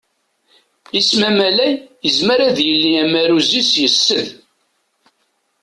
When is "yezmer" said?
2.05-2.39